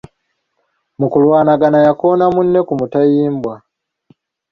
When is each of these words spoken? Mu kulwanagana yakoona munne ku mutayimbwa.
Mu 0.99 1.07
kulwanagana 1.11 1.77
yakoona 1.87 2.25
munne 2.33 2.59
ku 2.67 2.73
mutayimbwa. 2.79 3.53